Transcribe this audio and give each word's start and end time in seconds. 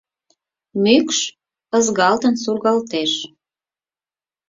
Мӱкш 0.83 1.19
ызгалтын 1.77 2.35
сургалтеш. 2.43 3.13